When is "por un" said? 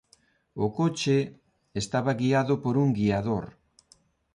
2.63-2.89